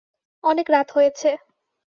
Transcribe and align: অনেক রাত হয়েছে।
অনেক 0.43 0.67
রাত 0.71 0.87
হয়েছে। 0.95 1.29